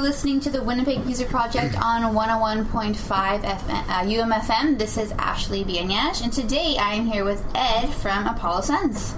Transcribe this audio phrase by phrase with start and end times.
[0.00, 4.78] You're listening to the Winnipeg Music Project on 101.5 FM, uh, UMFM.
[4.78, 9.12] This is Ashley Bienyash, and today I am here with Ed from Apollo Suns.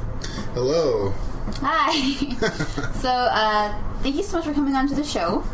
[0.55, 1.15] Hello.
[1.61, 1.93] Hi.
[2.95, 5.45] so, uh, thank you so much for coming on to the show.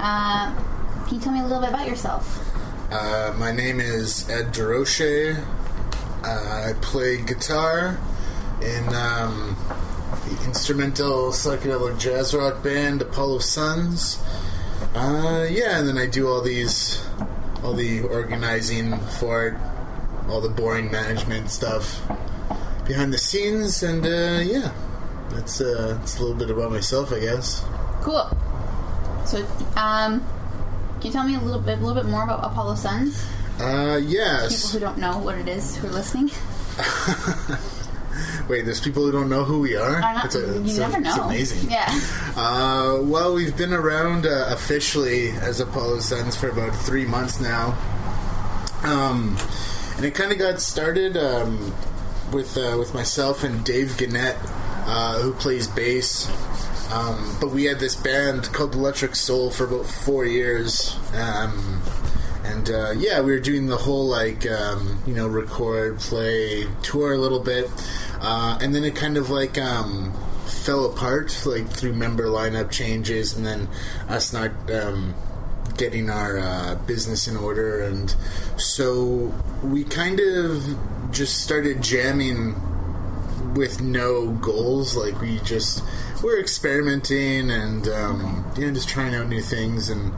[0.00, 0.54] Uh,
[1.06, 2.38] can you tell me a little bit about yourself?
[2.92, 5.42] Uh, my name is Ed DeRoche.
[6.22, 7.98] Uh, I play guitar
[8.60, 9.56] in um,
[10.28, 14.22] the instrumental psychedelic jazz rock band Apollo Suns.
[14.98, 17.04] Uh, yeah, and then I do all these,
[17.62, 19.54] all the organizing for it,
[20.28, 22.02] all the boring management stuff
[22.86, 24.72] behind the scenes, and uh, yeah,
[25.30, 27.64] that's uh, that's a little bit about myself, I guess.
[28.02, 28.28] Cool.
[29.24, 29.46] So,
[29.76, 30.20] um,
[30.98, 33.24] can you tell me a little bit, a little bit more about Apollo Suns?
[33.60, 34.72] Uh, yes.
[34.72, 36.30] People who don't know what it is who are listening.
[38.48, 40.00] Wait, there's people who don't know who we are.
[40.00, 41.10] Not, a- you it's a- never know.
[41.30, 41.70] It's amazing.
[41.70, 41.86] Yeah.
[42.40, 47.76] Uh, well, we've been around uh, officially as Apollo Suns for about three months now.
[48.84, 49.36] Um,
[49.96, 51.74] and it kind of got started um,
[52.32, 54.36] with uh, with myself and Dave Gannett,
[54.86, 56.30] uh, who plays bass.
[56.92, 60.96] Um, but we had this band called Electric Soul for about four years.
[61.14, 61.82] Um,
[62.44, 67.14] and uh, yeah, we were doing the whole like um, you know record, play, tour
[67.14, 67.68] a little bit,
[68.20, 70.14] uh, and then it kind of like um,
[70.48, 73.68] fell apart like through member lineup changes, and then
[74.08, 75.14] us not um,
[75.76, 78.14] getting our uh, business in order, and
[78.56, 80.76] so we kind of
[81.12, 82.54] just started jamming
[83.54, 84.96] with no goals.
[84.96, 85.82] Like we just
[86.22, 90.12] we're experimenting and um, you know just trying out new things and.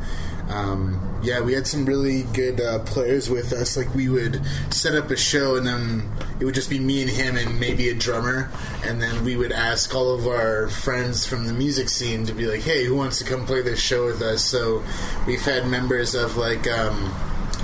[0.50, 3.76] Um, yeah, we had some really good uh, players with us.
[3.76, 6.10] Like we would set up a show, and then
[6.40, 8.50] it would just be me and him, and maybe a drummer.
[8.84, 12.46] And then we would ask all of our friends from the music scene to be
[12.46, 14.82] like, "Hey, who wants to come play this show with us?" So
[15.26, 17.14] we've had members of like um,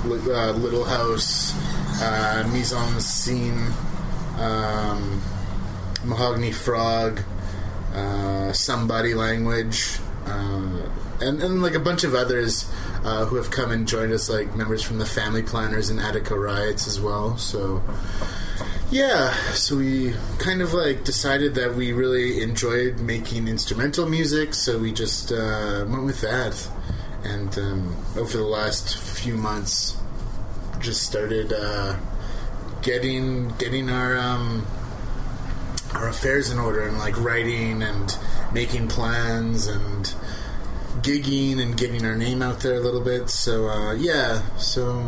[0.05, 1.53] uh, Little House,
[2.01, 3.67] uh, Mise en Scene,
[4.37, 5.21] um,
[6.05, 7.21] Mahogany Frog,
[7.93, 10.89] uh, Somebody Language, uh,
[11.21, 12.69] and, and like a bunch of others
[13.03, 16.37] uh, who have come and joined us, like members from the Family Planners and Attica
[16.37, 17.37] Riots as well.
[17.37, 17.83] So,
[18.91, 24.77] yeah, so we kind of like decided that we really enjoyed making instrumental music, so
[24.79, 26.69] we just uh, went with that.
[27.23, 29.97] And um, over the last few months,
[30.79, 31.97] just started uh,
[32.81, 34.65] getting getting our um,
[35.93, 38.17] our affairs in order and like writing and
[38.53, 40.13] making plans and
[41.07, 43.29] gigging and getting our name out there a little bit.
[43.29, 45.01] So uh, yeah, so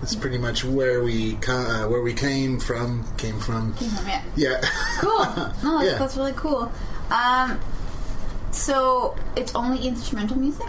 [0.00, 3.04] that's pretty much where we uh, where we came from.
[3.16, 3.74] Came from.
[3.80, 4.22] Yeah.
[4.36, 4.60] Yeah.
[5.00, 5.18] Cool.
[5.64, 5.98] No, that's, Yeah.
[5.98, 6.70] that's really cool.
[7.10, 7.58] Um,
[8.50, 10.68] so it's only instrumental music,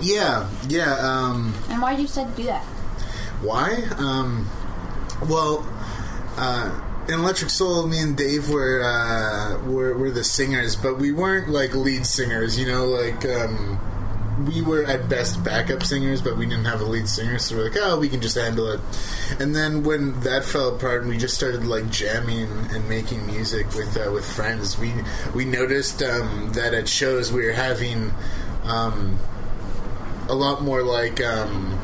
[0.00, 0.48] yeah.
[0.68, 0.94] Yeah.
[1.00, 2.62] Um, and why did you decide to do that?
[3.42, 3.82] Why?
[3.96, 4.48] Um,
[5.28, 5.66] well,
[6.36, 6.70] uh,
[7.08, 11.48] in Electric Soul, me and Dave were, uh, were were the singers, but we weren't
[11.48, 12.58] like lead singers.
[12.58, 16.84] You know, like um, we were at best backup singers, but we didn't have a
[16.84, 17.38] lead singer.
[17.38, 18.80] So we're like, oh, we can just handle it.
[19.40, 23.74] And then when that fell apart, and we just started like jamming and making music
[23.74, 24.92] with uh, with friends, we
[25.34, 28.12] we noticed um, that at shows we were having.
[28.64, 29.18] Um,
[30.28, 31.78] a lot more like um,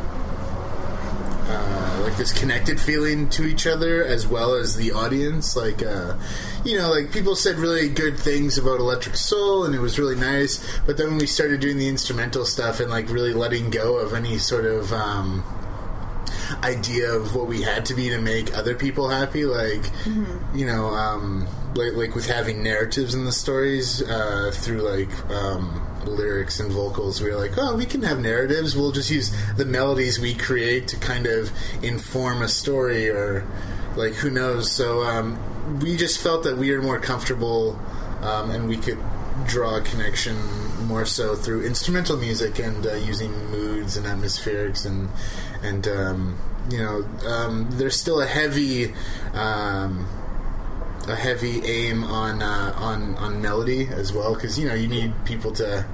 [1.46, 5.56] uh, like this connected feeling to each other as well as the audience.
[5.56, 6.16] Like, uh,
[6.64, 10.16] you know, like people said really good things about Electric Soul, and it was really
[10.16, 10.78] nice.
[10.86, 14.14] But then when we started doing the instrumental stuff and like really letting go of
[14.14, 15.44] any sort of um,
[16.62, 19.84] idea of what we had to be to make other people happy, like
[20.54, 25.30] you know, um, like like with having narratives in the stories uh, through like.
[25.30, 27.20] Um, lyrics and vocals.
[27.20, 28.76] We were like oh we can have narratives.
[28.76, 31.50] We'll just use the melodies we create to kind of
[31.82, 33.46] inform a story or
[33.96, 34.70] like who knows.
[34.70, 35.38] So um,
[35.80, 37.78] we just felt that we were more comfortable
[38.22, 38.98] um, and we could
[39.46, 40.36] draw a connection
[40.86, 45.08] more so through instrumental music and uh, using moods and atmospherics and
[45.62, 46.38] and um,
[46.70, 48.94] you know um, there's still a heavy
[49.32, 50.06] um,
[51.08, 55.12] a heavy aim on uh, on on melody as well because you know you need
[55.24, 55.84] people to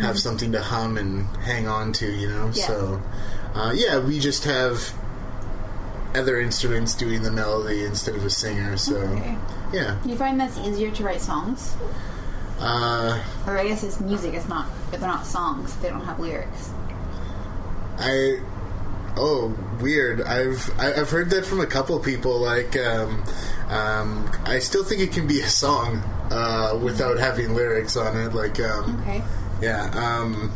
[0.00, 2.66] have something to hum and hang on to you know Yeah.
[2.66, 3.02] so
[3.54, 4.92] uh, yeah we just have
[6.14, 9.36] other instruments doing the melody instead of a singer so Okay.
[9.72, 11.74] yeah Do you find that's easier to write songs,
[12.60, 14.34] uh, or I guess it's music?
[14.34, 15.74] It's not, but they're not songs.
[15.76, 16.70] They don't have lyrics.
[17.98, 18.40] I
[19.16, 20.20] oh weird.
[20.22, 22.38] I've I- I've heard that from a couple people.
[22.38, 23.22] Like um,
[23.68, 25.98] um, I still think it can be a song
[26.30, 28.34] uh, without having lyrics on it.
[28.34, 29.22] Like um, Okay.
[29.62, 29.84] Yeah.
[29.94, 30.52] Um,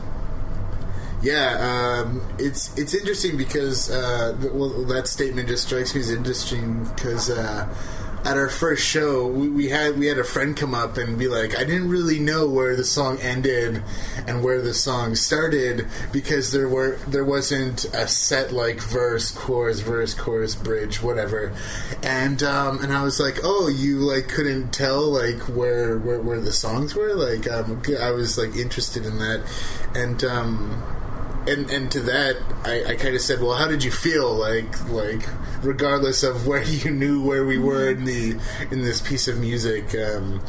[1.23, 6.85] yeah, um, it's it's interesting because uh, well, that statement just strikes me as interesting
[6.85, 7.67] because uh,
[8.27, 11.29] at our first show we, we had we had a friend come up and be
[11.29, 13.85] like, I didn't really know where the song ended
[14.27, 19.79] and where the song started because there were there wasn't a set like verse, chorus,
[19.79, 21.55] verse, chorus, bridge, whatever,
[22.03, 26.41] and um, and I was like, oh, you like couldn't tell like where where, where
[26.41, 29.45] the songs were like um, I was like interested in that,
[29.95, 30.25] and.
[30.25, 30.83] Um,
[31.49, 34.33] and and to that, I, I kind of said, well, how did you feel?
[34.35, 35.23] Like like
[35.63, 38.39] regardless of where you knew where we were in the
[38.71, 40.41] in this piece of music, um,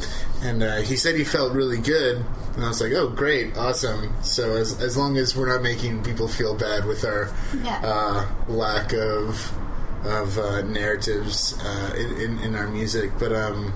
[0.42, 2.24] and uh, he said he felt really good,
[2.56, 4.13] and I was like, oh, great, awesome.
[4.24, 7.32] So as as long as we're not making people feel bad with our
[7.63, 7.82] Yeah.
[7.84, 9.51] uh, lack of
[10.04, 13.74] of uh, narratives uh, in, in our music, but um,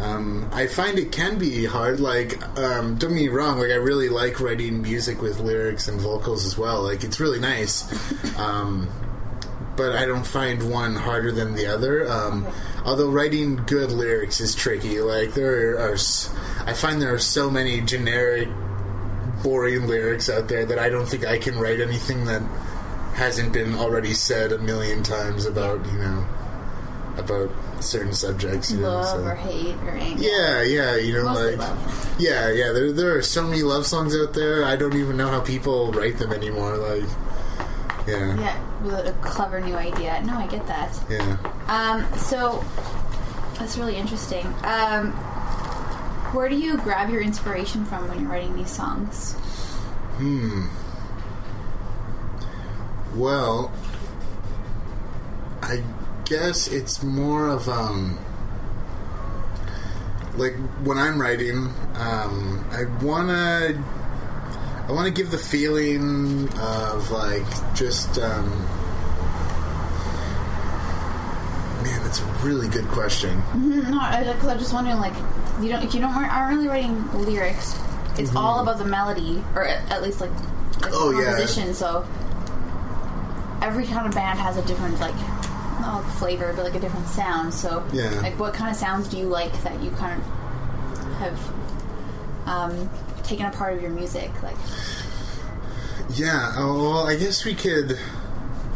[0.00, 2.00] um, I find it can be hard.
[2.00, 3.58] Like, um, don't get me wrong.
[3.58, 6.82] Like, I really like writing music with lyrics and vocals as well.
[6.82, 7.84] Like, it's really nice.
[8.34, 8.88] Um,
[9.76, 12.10] but I don't find one harder than the other.
[12.10, 12.46] Um,
[12.84, 15.00] although writing good lyrics is tricky.
[15.00, 15.96] Like, there are,
[16.66, 18.48] I find there are so many generic,
[19.44, 22.42] boring lyrics out there that I don't think I can write anything that
[23.14, 26.26] hasn't been already said a million times about you know
[27.16, 28.72] about certain subjects.
[28.72, 29.24] You know, Love so.
[29.24, 30.22] or hate or anger.
[30.22, 32.16] Yeah, yeah, you know, Mostly like, love.
[32.18, 32.72] yeah, yeah.
[32.72, 34.64] There, there are so many love songs out there.
[34.64, 36.76] I don't even know how people write them anymore.
[36.76, 37.04] Like,
[38.08, 40.20] yeah, Yeah, with a clever new idea.
[40.24, 40.92] No, I get that.
[41.08, 41.36] yeah.
[41.68, 42.64] Um, so
[43.60, 44.46] that's really interesting.
[44.64, 45.12] Um,
[46.34, 49.36] where do you grab your inspiration from when you're writing these songs?
[53.14, 53.72] Well,
[55.62, 55.82] I
[56.24, 58.18] guess it's more of um,
[60.36, 63.82] like when I'm writing, um, I wanna,
[64.88, 68.18] I wanna give the feeling of like just.
[68.18, 68.50] Um,
[71.82, 73.40] man, that's a really good question.
[73.52, 75.14] Mm, No, because I'm just wondering, like,
[75.60, 77.78] you don't if you don't aren't really writing lyrics,
[78.18, 80.40] it's all about the melody, or at, at least like, like
[80.80, 80.92] Mm-hmm.
[80.92, 81.32] Oh, yeah.
[81.36, 81.74] composition.
[81.74, 82.06] So
[83.64, 85.14] every kind of band has a different like.
[85.80, 87.52] Not like flavor, but like a different sound.
[87.52, 88.08] So, Yeah.
[88.20, 91.38] like, what kind of sounds do you like that you kind of have
[92.46, 92.90] um,
[93.24, 94.30] taken a part of your music?
[94.40, 94.56] Like,
[96.10, 96.52] Yeah.
[96.56, 97.98] Oh, well, I guess we could.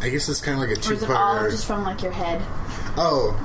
[0.00, 2.12] I guess it's kind of like a or is it all just from like your
[2.12, 2.42] head?
[2.96, 3.36] Oh,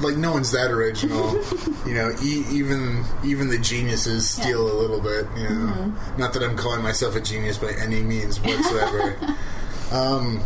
[0.00, 1.32] like no one's that original.
[1.86, 5.26] you know, e- even even the geniuses steal a little bit.
[5.36, 6.20] You know, Mm-hmm.
[6.20, 9.16] not that I'm calling myself a genius by any means whatsoever.
[9.92, 10.42] um,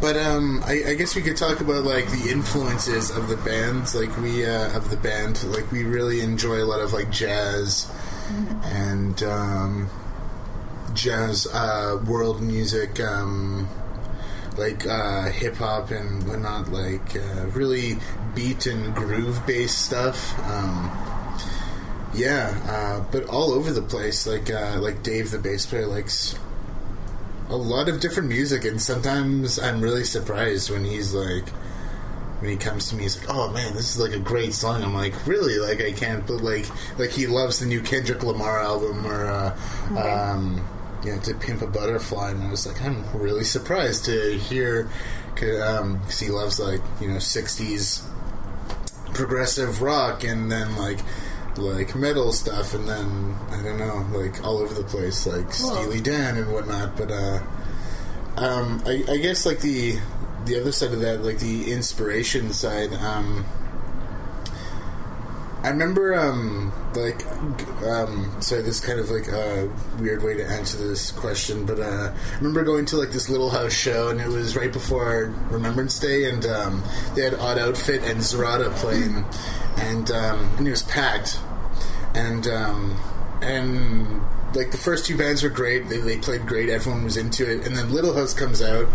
[0.00, 3.94] but um, I, I guess we could talk about like the influences of the bands.
[3.94, 7.90] Like we uh, of the band, like we really enjoy a lot of like jazz
[8.64, 9.88] and um,
[10.94, 13.00] jazz uh, world music.
[13.00, 13.68] Um,
[14.56, 17.98] like uh, hip hop and whatnot, like uh, really
[18.34, 20.38] beat and groove based stuff.
[20.46, 20.90] Um,
[22.14, 24.26] yeah, uh, but all over the place.
[24.26, 26.34] Like uh, like Dave, the bass player, likes
[27.48, 31.48] a lot of different music, and sometimes I'm really surprised when he's like.
[32.40, 34.82] When he comes to me, he's like, "Oh man, this is like a great song."
[34.82, 35.58] I'm like, "Really?
[35.58, 36.66] Like I can't." But like,
[36.98, 39.56] like he loves the new Kendrick Lamar album, or uh,
[39.96, 40.62] um,
[41.02, 44.90] yeah, to Pimp a Butterfly, and I was like, I'm really surprised to hear,
[45.34, 48.02] because he loves like you know '60s
[49.14, 50.98] progressive rock, and then like
[51.58, 55.74] like metal stuff, and then I don't know, like all over the place, like Cool.
[55.74, 56.96] Steely Dan and whatnot.
[56.96, 57.40] But uh,
[58.36, 59.98] um, I, I guess like the
[60.44, 62.92] the other side of that, like the inspiration side.
[62.94, 63.44] Um,
[65.62, 67.26] I remember, um, like,
[67.82, 71.80] um, sorry, this is kind of like a weird way to answer this question, but
[71.80, 75.34] uh, I remember going to like this Little House show, and it was right before
[75.50, 76.84] Remembrance Day, and um,
[77.16, 79.24] they had Odd Outfit and Zerata playing,
[79.78, 81.40] and um, and it was packed,
[82.16, 82.98] and um,
[83.42, 84.22] and
[84.54, 85.88] like the first two bands were great.
[85.88, 86.70] They, they played great.
[86.70, 87.66] Everyone was into it.
[87.66, 88.88] And then Little House comes out,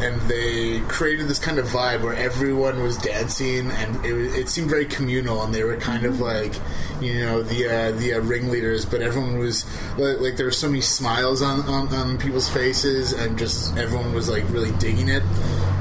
[0.00, 4.68] and they created this kind of vibe where everyone was dancing, and it, it seemed
[4.68, 5.42] very communal.
[5.42, 6.54] And they were kind of like,
[7.00, 9.64] you know, the uh, the uh, ringleaders, but everyone was
[9.96, 14.12] like, like there were so many smiles on, on on people's faces, and just everyone
[14.12, 15.22] was like really digging it.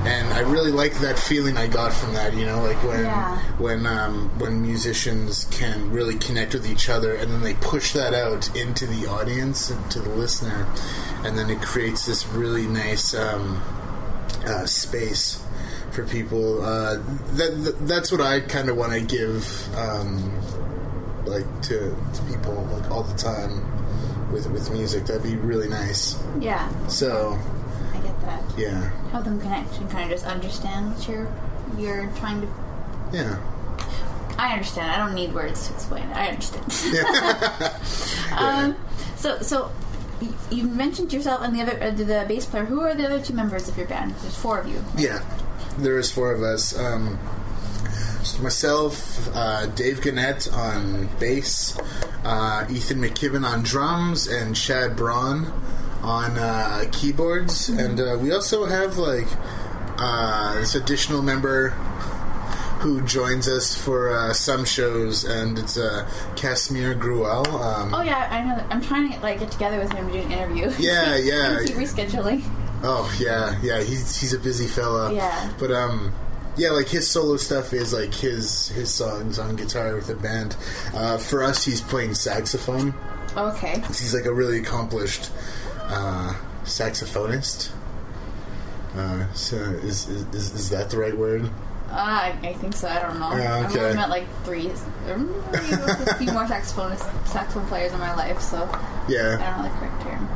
[0.08, 2.34] And I really like that feeling I got from that.
[2.34, 3.38] You know, like when Yeah.
[3.58, 8.14] when um, when musicians can really connect with each other and then they push that
[8.14, 10.66] out into the audience and to the listener
[11.24, 13.62] and then it creates this really nice um,
[14.46, 15.44] uh, space
[15.92, 16.96] for people uh,
[17.34, 19.44] that, that that's what I kind of want to give
[19.76, 20.32] um,
[21.26, 25.06] like to, to people like all the time with with music.
[25.08, 26.16] That'd be really nice.
[26.40, 27.38] Yeah, So
[28.28, 28.44] that.
[28.58, 31.28] yeah, Help them connect and kind of just understand what you're
[31.78, 32.48] you're trying to.
[33.12, 33.38] yeah.
[34.40, 34.92] I understand.
[34.92, 36.04] I don't need words to explain.
[36.10, 36.16] it.
[36.16, 36.66] I understand.
[38.38, 38.76] um,
[39.16, 39.72] so so.
[40.50, 42.66] You mentioned yourself and the other uh, the bass player.
[42.66, 44.16] Who are the other two members of your band?
[44.22, 44.84] There's four of you.
[44.98, 45.22] Yeah,
[45.78, 46.78] there is four of us.
[46.78, 47.20] Um,
[48.42, 51.78] myself, uh, Dave Gannett on bass,
[52.24, 55.52] uh, Ethan McKibben on drums, and Chad Braun
[56.08, 57.68] on uh, keyboards.
[57.70, 59.28] And uh, we also have like
[60.00, 61.70] uh, this additional member
[62.80, 67.48] who joins us for uh, some shows, and it's uh, Casimir Gruel.
[67.48, 68.56] Um, Oh yeah, I know.
[68.56, 68.68] That.
[68.72, 70.72] I'm trying to like get together with him to do an interview.
[70.80, 71.60] Yeah, yeah.
[71.66, 72.44] keep rescheduling.
[72.84, 73.82] Oh yeah, yeah.
[73.82, 75.14] He's he's a busy fella.
[75.14, 75.52] Yeah.
[75.60, 76.14] But um,
[76.56, 80.56] yeah, like his solo stuff is like his his songs on guitar with the band.
[80.94, 82.94] Uh, for us, he's playing saxophone.
[83.36, 83.82] Okay.
[83.88, 85.32] He's like a really accomplished
[85.88, 87.72] uh, saxophonist.
[88.96, 91.46] Uh, so is, is is that the right word?
[91.90, 92.88] Uh, I, I think so.
[92.88, 93.32] I don't know.
[93.36, 94.72] Yeah, I've only met like three,
[95.06, 98.58] maybe a few more saxophone saxophone players in my life, so
[99.08, 100.30] yeah, I don't know the correct term.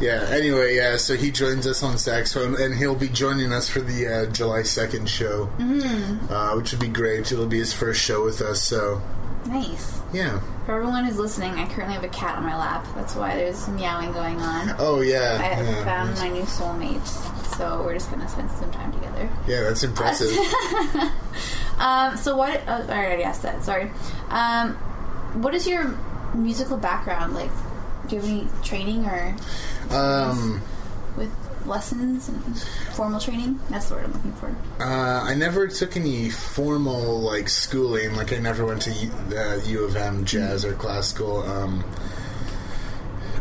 [0.00, 0.26] yeah.
[0.30, 0.96] Anyway, yeah.
[0.96, 4.62] So he joins us on saxophone, and he'll be joining us for the uh, July
[4.62, 6.30] second show, mm.
[6.30, 7.30] uh, which would be great.
[7.32, 8.62] It'll be his first show with us.
[8.62, 9.02] So
[9.46, 10.00] Nice.
[10.12, 10.40] yeah.
[10.70, 12.86] For everyone who's listening, I currently have a cat on my lap.
[12.94, 14.76] That's why there's meowing going on.
[14.78, 15.36] Oh yeah.
[15.42, 15.84] I yeah.
[15.84, 17.04] found my new soulmate,
[17.56, 19.28] so we're just gonna spend some time together.
[19.48, 20.30] Yeah, that's impressive.
[21.80, 22.60] Um, so what?
[22.68, 23.64] Uh, I already asked that.
[23.64, 23.90] Sorry.
[24.28, 24.74] Um,
[25.42, 25.96] what is your
[26.34, 27.50] musical background like?
[28.06, 29.34] Do you have any training or
[29.90, 30.60] um,
[31.70, 32.58] lessons and
[32.94, 33.58] formal training?
[33.70, 34.54] That's the word I'm looking for.
[34.80, 38.14] uh, I never took any formal like schooling.
[38.16, 41.42] Like I never went to U, uh, U of M jazz or classical.
[41.44, 41.84] Um,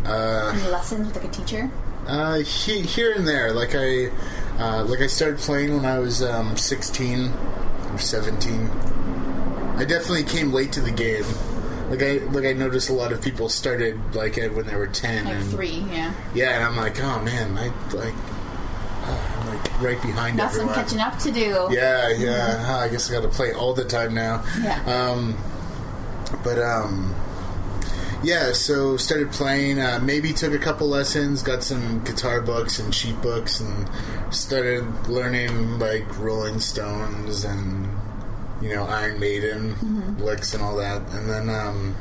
[0.05, 1.69] uh, Any lessons with like a teacher?
[2.07, 3.51] uh, he, here and there.
[3.53, 4.07] Like I,
[4.57, 7.31] uh, like I started playing when I was um, sixteen
[7.91, 8.69] or seventeen.
[9.77, 11.23] I definitely came late to the game.
[11.89, 15.25] Like I, like I noticed a lot of people started like when they were ten
[15.25, 16.13] Like and three, yeah.
[16.35, 18.13] Yeah, and I'm like, oh man, I like,
[19.03, 21.67] uh, I'm like right behind Got some catching up to do.
[21.71, 22.63] Yeah, yeah.
[22.63, 24.43] huh, I guess I got to play all the time now.
[24.61, 24.83] Yeah.
[24.85, 25.37] Um,
[26.43, 27.15] but um,
[28.23, 28.51] yeah.
[28.51, 29.79] So started playing.
[29.79, 31.41] Uh, maybe took a couple lessons.
[31.41, 33.89] Got some guitar books and sheet books, and
[34.31, 37.87] started learning like Rolling Stones and
[38.61, 40.21] you know Iron Maiden Mm-hmm.
[40.23, 41.01] licks and all that.
[41.13, 41.95] And then um,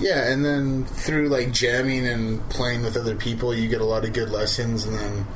[0.00, 4.04] yeah, and then through like jamming and playing with other people, you get a lot
[4.04, 5.26] of good lessons, and then.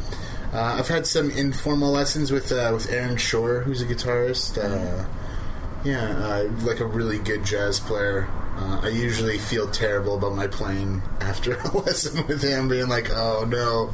[0.53, 4.57] Uh, I've had some informal lessons with uh, with Aaron Shore, who's a guitarist.
[4.57, 5.05] Uh,
[5.85, 8.29] yeah, uh, like a really good jazz player.
[8.57, 13.11] Uh, I usually feel terrible about my playing after a lesson with him, being like,
[13.11, 13.92] "Oh no,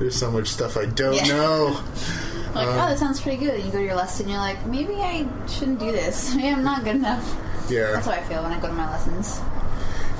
[0.00, 1.26] there's so much stuff I don't Yeah.
[1.28, 1.80] know."
[2.54, 3.54] Like, Uh, oh, that sounds pretty good.
[3.54, 6.34] And you go to your lesson, you're like, maybe I shouldn't do this.
[6.36, 7.36] Maybe I'm not good enough.
[7.68, 9.40] Yeah, That's how I feel when I go to my lessons.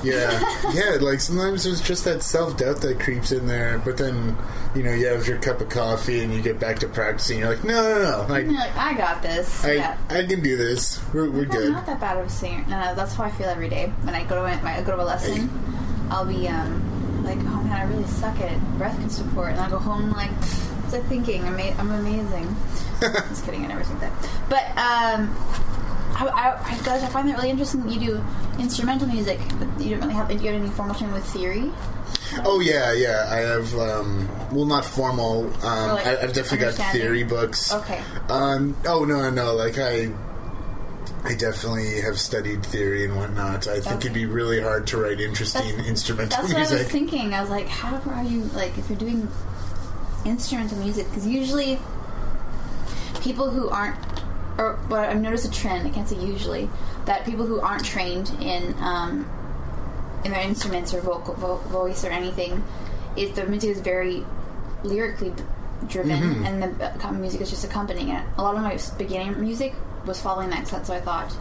[0.03, 0.41] yeah,
[0.73, 0.97] yeah.
[0.99, 4.35] Like sometimes there's just that self doubt that creeps in there, but then
[4.75, 7.39] you know you have your cup of coffee and you get back to practicing.
[7.39, 9.63] You're like, "No, no, no, you're like, I got this.
[9.63, 9.97] I, yeah.
[10.09, 10.99] I can do this.
[11.13, 12.63] We're, we're I'm good." not that bad of a singer.
[12.67, 13.91] No, no, that's how I feel every day.
[14.01, 15.49] When I go to my, I go to a lesson,
[16.09, 19.79] I'll be um like, oh man, I really suck at breath support, and I'll go
[19.79, 21.43] home like, what's I thinking?
[21.45, 22.55] I'm, I'm amazing.
[23.01, 24.11] Just kidding, I never think that.
[24.49, 25.35] But um,
[26.17, 28.23] I, I, I, guys, I find that really interesting that you do
[28.59, 30.27] instrumental music, but you don't really have.
[30.29, 31.71] Do you have any formal training with theory?
[32.45, 33.27] Oh yeah, yeah.
[33.29, 35.45] I have um, well, not formal.
[35.65, 37.73] Um, like, I, I've definitely got theory books.
[37.73, 38.01] Okay.
[38.29, 39.53] Um, oh no, no.
[39.53, 40.09] Like I,
[41.23, 43.67] I definitely have studied theory and whatnot.
[43.67, 43.97] I think Okay.
[43.97, 47.33] it'd be really hard to write interesting That's- instrumental That's what I was thinking.
[47.33, 49.27] I was like, how are you like if you're doing
[50.25, 51.07] instrumental music?
[51.09, 51.79] Because usually
[53.21, 53.97] people who aren't,
[54.57, 55.87] or but I've noticed a trend.
[55.87, 56.69] I can't say usually
[57.05, 59.29] that people who aren't trained in um,
[60.23, 62.63] in their instruments or vocal vo- voice or anything,
[63.15, 64.25] is the music is very
[64.83, 65.33] lyrically
[65.87, 66.45] driven, Mm-hmm.
[66.45, 68.23] and the uh, music is just accompanying it.
[68.37, 69.73] A lot of my beginning music
[70.05, 70.61] was following that.
[70.61, 71.31] 'cause that's what I thought,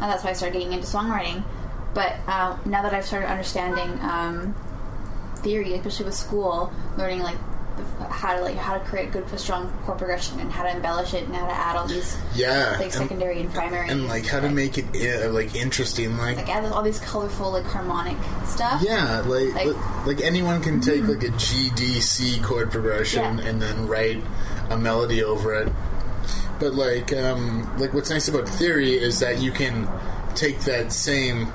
[0.00, 1.42] and that's why I started getting into songwriting.
[1.94, 4.54] But uh, now that I've started understanding um,
[5.36, 7.36] theory, especially with school, learning like
[8.10, 11.24] how to like how to create good, strong chord progression and how to embellish it
[11.24, 14.48] and how to add all these yeah, like secondary and primary and like how to
[14.50, 14.86] make it
[15.24, 16.16] uh, like interesting.
[16.18, 18.82] Like, like add all these colorful like harmonic stuff.
[18.82, 23.38] yeah, like, Like- like like anyone can take like a G D C chord progression
[23.38, 23.44] Yeah.
[23.46, 24.22] and then write
[24.70, 25.72] a melody over it.
[26.60, 29.88] But like um, like what's nice about theory is that you can
[30.34, 31.52] take that same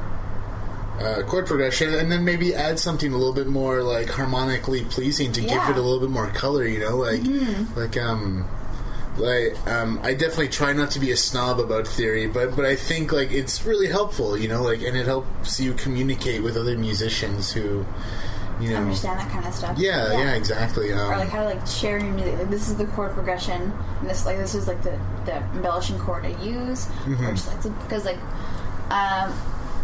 [1.00, 5.32] uh, chord progression, and then maybe add something a little bit more like harmonically pleasing
[5.34, 6.66] to give it a little bit more color.
[6.66, 7.80] You know, like Mm-hmm.
[7.80, 8.48] like um.
[9.18, 12.76] Like um, I definitely try not to be a snob about theory, but but I
[12.76, 16.78] think like it's really helpful, you know, like and it helps you communicate with other
[16.78, 17.84] musicians who,
[18.62, 19.76] you know, Understand that kind of stuff.
[19.80, 20.94] yeah, yeah, exactly.
[20.94, 22.38] Um, Or like how to like share your music.
[22.38, 23.60] Like this is the chord progression,
[24.02, 26.86] and this like this is like the the embellishing chord I use.
[26.86, 27.26] Mm-hmm.
[27.26, 28.20] Or just like because like
[28.92, 29.34] um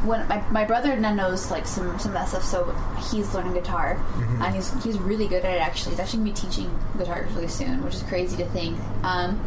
[0.06, 2.66] when my, my brother now knows like some some of that stuff, so
[3.12, 4.42] he's learning guitar, Mm-hmm.
[4.42, 5.62] and he's he's really good at it.
[5.62, 8.78] Actually, he's actually gonna be teaching guitar really soon, which is crazy to think.
[9.04, 9.40] Um,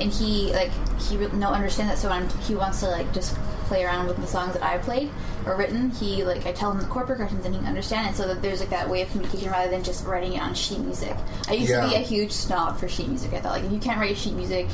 [0.00, 3.36] and he like he re- no understand that, so when he wants to like just
[3.66, 5.10] play around with the songs that I played
[5.46, 5.90] or written.
[5.90, 8.40] He like I tell him the chord progressions and he can understand it, so that
[8.42, 11.14] there's like that way of communication rather than just writing it on sheet music.
[11.48, 13.32] I used to be a huge snob for sheet music.
[13.34, 14.66] I thought like if you can't write sheet music,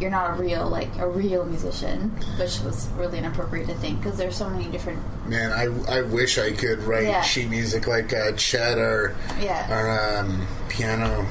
[0.00, 4.16] you're not a real like a real musician, which was really inappropriate to think because
[4.18, 4.98] there's so many different.
[5.28, 7.20] Man, I, I wish I could write Yeah.
[7.22, 9.66] sheet music like uh, Chad, or Yeah.
[9.70, 11.26] our um, piano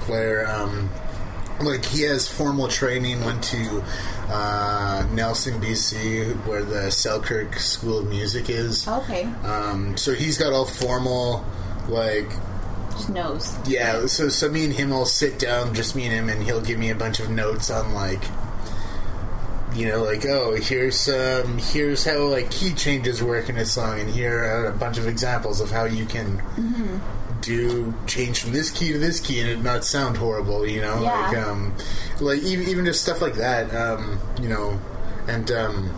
[0.00, 0.46] player.
[0.48, 0.88] Um,
[1.60, 3.24] like he has formal training.
[3.24, 3.82] Went to
[4.28, 8.86] uh, Nelson, BC, where the Selkirk School of Music is.
[8.86, 11.44] Okay, Um, so he's got all formal,
[11.88, 12.30] like
[12.98, 13.56] just knows.
[13.66, 14.04] yeah.
[14.06, 16.78] So so me and him will sit down, just me and him, and he'll give
[16.78, 18.22] me a bunch of notes on like.
[19.74, 24.00] You know, like oh, here's um, here's how like key changes work in a song,
[24.00, 26.42] and here are a bunch of examples of how you can
[27.42, 30.66] do change from this key to this key and it not sound horrible.
[30.66, 31.20] You know, Yeah.
[31.28, 31.74] like um,
[32.20, 33.72] like even even just stuff like that.
[33.74, 34.80] Um, you know,
[35.28, 35.90] and um,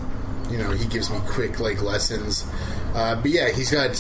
[0.51, 2.45] you know he gives me quick like lessons.
[2.95, 3.95] Uh, but yeah, he's got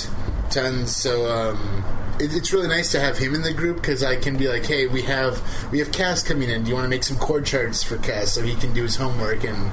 [0.50, 0.94] tons.
[0.94, 1.84] So um,
[2.20, 4.64] it, it's really nice to have him in the group because I can be like,
[4.66, 5.40] hey, we have
[5.72, 6.62] we have Cass coming in.
[6.64, 8.96] Do you want to make some chord charts for Cass so he can do his
[8.96, 9.70] homework and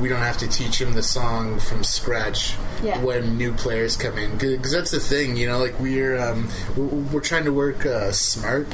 [0.00, 2.98] we don't have to teach him the song from scratch Yeah.
[3.02, 6.86] when new players come in because that's the thing you know like we're um, we're,
[6.86, 8.66] we're trying to work uh, smart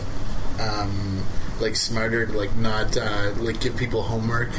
[0.61, 1.25] um,
[1.61, 4.51] like smarter like not uh, like give people homework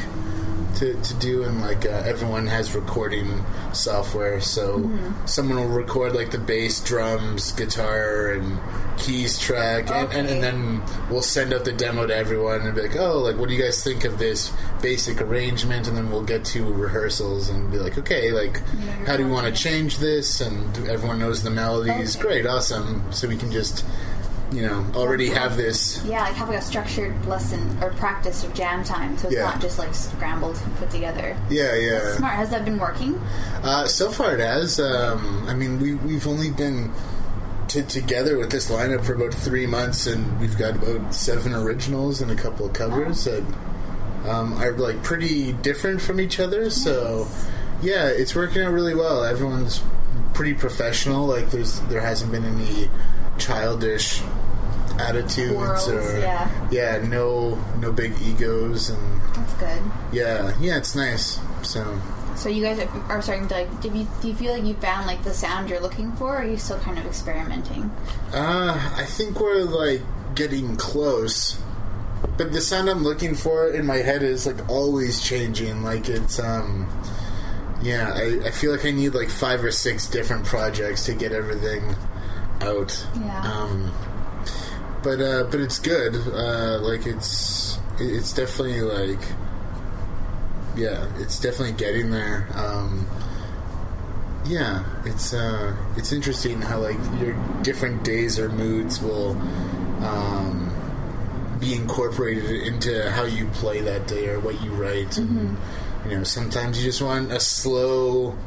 [0.76, 5.26] to, to do and like uh, everyone has recording software so Mm-hmm.
[5.26, 8.58] someone will record like the bass drums guitar and
[8.98, 12.82] keys track and, and, and then we'll send out the demo to everyone and be
[12.82, 14.52] like oh like what do you guys think of this
[14.82, 15.88] basic arrangement?
[15.88, 19.30] And then we'll get to rehearsals and be like okay like Yeah, how do we
[19.30, 20.40] want to change this?
[20.40, 22.22] And everyone knows the melodies Okay.
[22.22, 23.02] great awesome.
[23.12, 23.84] So we can just
[24.52, 28.50] you know already have this Yeah, like have like a structured lesson or practice or
[28.52, 29.44] jam time, so it's Yeah.
[29.44, 31.36] not just like scrambled and put together.
[31.50, 32.34] yeah yeah Smart.
[32.34, 33.20] Has that been working?
[33.62, 34.80] Uh, so far, it has.
[34.80, 36.90] Um, I mean, we, we've only been
[37.68, 42.20] t- together with this lineup for about three months, and we've got about seven originals
[42.22, 43.44] and a couple of covers that
[44.26, 46.70] um, are like pretty different from each other.
[46.70, 47.28] So,
[47.82, 49.24] yeah, it's working out really well.
[49.24, 49.82] Everyone's
[50.32, 51.26] pretty professional.
[51.26, 52.88] Like, there's there hasn't been any
[53.38, 54.20] childish
[54.98, 56.68] attitudes or yeah.
[56.70, 59.82] yeah, no no big egos and That's good.
[60.12, 61.40] yeah, yeah, it's nice.
[61.62, 62.00] So.
[62.36, 63.80] So you guys are, are starting to like.
[63.80, 66.38] Do you do you feel like you found like the sound you're looking for, or
[66.38, 67.90] are you still kind of experimenting?
[68.32, 70.02] Uh, I think we're like
[70.36, 71.60] getting close.
[72.36, 75.82] But the sound I'm looking for in my head is like always changing.
[75.82, 76.88] Like it's um
[77.82, 81.32] yeah, I, I feel like I need like five or six different projects to get
[81.32, 81.94] everything
[82.60, 83.04] out.
[83.16, 83.40] Yeah.
[83.42, 83.92] Um
[85.02, 86.14] but uh but it's good.
[86.14, 89.20] Uh like it's it's definitely like
[90.76, 92.48] yeah, it's definitely getting there.
[92.54, 93.06] Um
[94.48, 99.32] yeah, it's uh, it's interesting how like your different days or moods will
[100.02, 100.72] um,
[101.60, 105.18] be incorporated into how you play that day or what you write.
[105.18, 105.56] And,
[106.08, 108.38] you know, sometimes you just want a slow,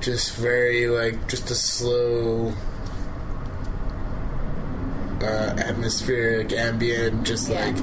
[0.00, 2.52] just very like just a slow.
[5.22, 7.64] Uh, atmospheric, ambient, just Yeah.
[7.64, 7.76] like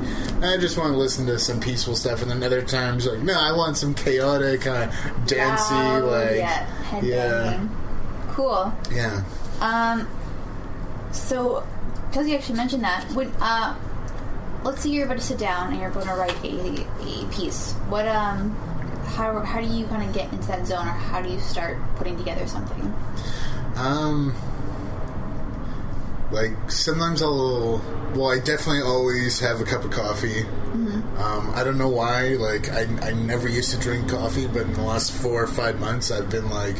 [0.44, 3.34] I just want to listen to some peaceful stuff, and then other times like no,
[3.34, 6.68] I want some chaotic, kind of dancey, Loud, like yeah,
[7.02, 7.68] yeah.
[8.34, 8.72] Cool.
[8.92, 9.24] yeah.
[9.62, 10.08] Um,
[11.12, 11.66] so
[12.10, 13.76] because you actually mentioned that, when uh,
[14.64, 17.74] let's say you're about to sit down and you're going to write a, a piece.
[17.90, 18.52] What um,
[19.16, 21.78] how how do you kind of get into that zone, or how do you start
[21.96, 22.94] putting together something?
[23.76, 24.36] Um,
[26.34, 27.78] like sometimes I'll.
[28.16, 30.42] Well, I definitely always have a cup of coffee.
[31.18, 32.30] Um, I don't know why.
[32.30, 35.80] Like I, I never used to drink coffee, but in the last four or five
[35.80, 36.76] months, I've been like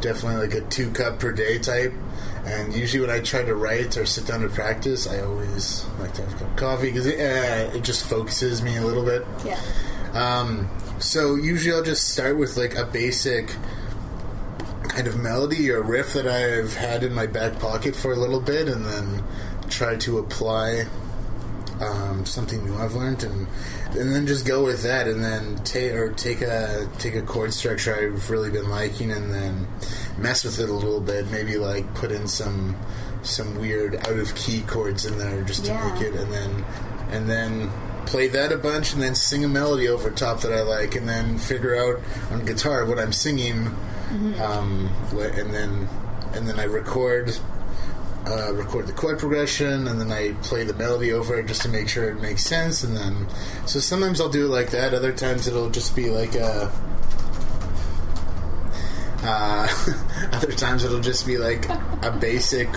[0.00, 1.92] definitely like a two cup per day type.
[2.44, 6.14] And usually, when I try to write or sit down to practice, I always like
[6.14, 9.04] to have a cup of coffee because it, uh, it just focuses me a little
[9.04, 9.24] bit.
[9.44, 9.60] Yeah.
[10.12, 10.68] Um,
[11.00, 13.56] so usually I'll just start with like a basic
[14.94, 18.40] kind of melody or riff that I've had in my back pocket for a little
[18.40, 19.24] bit, and then
[19.68, 20.84] try to apply
[21.80, 23.48] um, something new I've learned, and
[23.90, 27.52] and then just go with that, and then take or take a take a chord
[27.52, 29.66] structure I've really been liking, and then
[30.16, 31.28] mess with it a little bit.
[31.30, 32.76] Maybe like put in some
[33.22, 35.92] some weird out of key chords in there just to Yeah.
[35.92, 36.64] make it, and then
[37.10, 37.70] and then
[38.06, 41.08] play that a bunch, and then sing a melody over top that I like, and
[41.08, 43.74] then figure out on guitar what I'm singing,
[44.40, 45.88] um, and then
[46.34, 47.36] and then I record
[48.26, 51.68] uh, record the chord progression and then I play the melody over it just to
[51.68, 53.26] make sure it makes sense and then
[53.66, 54.94] so sometimes I'll do it like that.
[54.94, 56.70] Other times it'll just be like a
[59.22, 59.68] uh,
[60.32, 62.68] other times it'll just be like a basic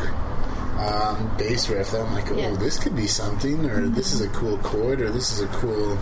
[0.80, 2.56] um, bass riff that I'm like oh Yeah.
[2.56, 5.98] this could be something or this is a cool chord or this is a cool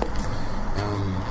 [0.78, 1.25] um,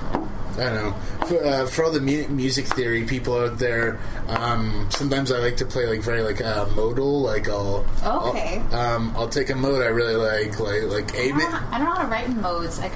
[0.57, 0.93] I don't know.
[1.27, 5.57] For, uh, for all the mu- music theory people out there, um, sometimes I like
[5.59, 7.23] to play like very like uh, modal.
[7.23, 8.63] Like I'll Okay.
[8.73, 11.29] I'll, um, I'll take a mode I really like, like like I A.
[11.31, 12.79] don't, know, I don't know how to write in modes.
[12.79, 12.93] Like,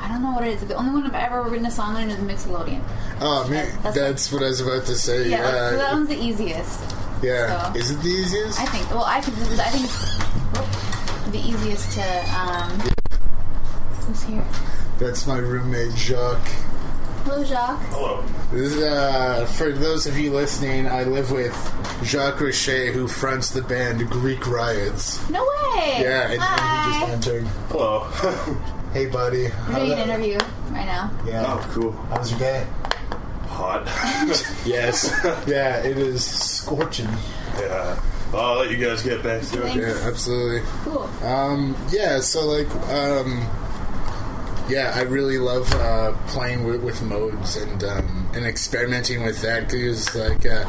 [0.00, 0.68] I don't know what it is.
[0.68, 2.80] The only one I've ever written a song in is Mixolydian.
[3.20, 5.28] Oh man, That's- that's what I was about to say.
[5.30, 6.80] Yeah, Yeah, that one's the easiest.
[7.22, 7.72] yeah.
[7.72, 8.60] so- Is it the easiest?
[8.60, 8.88] I think.
[8.90, 12.38] Well, I think I think it's the easiest to.
[12.38, 12.70] Um,
[14.06, 14.44] who's here?
[14.98, 16.48] That's my roommate Jacques.
[17.24, 17.80] Hello, Jacques.
[17.90, 18.22] Hello.
[18.52, 21.52] This is, uh, for those of you listening, I live with
[22.04, 25.28] Jacques Richet, who fronts the band Greek Riots.
[25.30, 25.96] No way.
[26.00, 27.00] Yeah, and, and he Hi.
[27.00, 27.46] just entered.
[27.70, 28.00] Hello.
[28.92, 29.48] Hey, buddy.
[29.68, 30.38] We're doing an interview
[30.70, 31.10] right now.
[31.26, 31.44] Yeah.
[31.48, 31.92] oh, cool.
[31.92, 32.66] How was your day?
[33.48, 33.86] Hot.
[34.66, 35.10] Yes.
[35.46, 37.08] yeah, it is scorching.
[37.58, 38.00] yeah.
[38.32, 39.76] I'll let you guys get back to it.
[39.76, 40.60] Yeah, absolutely.
[40.84, 41.08] Cool.
[41.24, 43.48] Um, yeah, so like, um,
[44.68, 49.68] yeah, I really love uh, playing with, with modes and um, and experimenting with that
[49.70, 50.64] because like uh,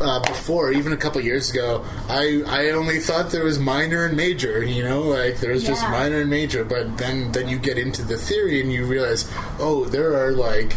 [0.00, 4.16] uh, before, even a couple years ago, I I only thought there was minor and
[4.16, 4.64] major.
[4.64, 5.90] You know, like there's just Yeah.
[5.90, 9.30] minor and major, but then then you get into the theory and you realize,
[9.60, 10.76] oh, there are like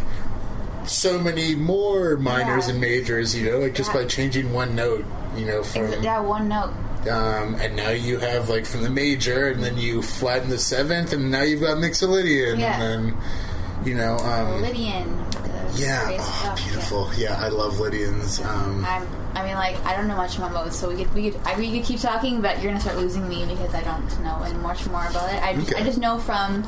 [0.86, 2.74] so many more minors Yeah.
[2.74, 3.36] and majors.
[3.36, 4.02] You know, like just Yeah.
[4.02, 5.06] by changing one note.
[5.36, 6.72] You know, from Yeah, one note.
[7.08, 11.14] Um, and now you have like from the major, and then you flatten the seventh,
[11.14, 12.82] and now you've got Mixolydian, Yeah.
[12.82, 13.18] and then
[13.86, 15.26] you know, um, Lydian.
[15.76, 17.10] yeah, oh, beautiful.
[17.18, 17.36] Yeah.
[17.40, 18.40] I love Lydians.
[18.44, 21.30] Um, I'm, I mean, like, I don't know much about modes, so we could, we
[21.30, 24.24] could, I, we could keep talking, but you're gonna start losing me because I don't
[24.24, 25.44] know any much more about it.
[25.44, 25.82] I just, Okay.
[25.82, 26.66] I just know from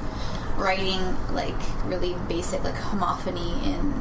[0.58, 1.00] writing
[1.34, 3.94] like really basic like homophony in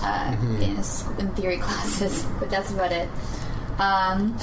[0.00, 0.62] uh, Mm-hmm.
[0.62, 3.08] in, in theory classes, but that's about it.
[3.78, 4.36] Um,